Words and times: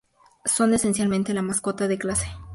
Son 0.45 0.73
esencialmente 0.73 1.31
la 1.31 1.43
mascota 1.43 1.87
de 1.87 1.99
clase. 1.99 2.27